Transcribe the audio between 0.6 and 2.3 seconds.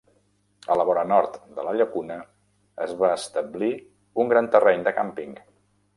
A la vora nord de la llacuna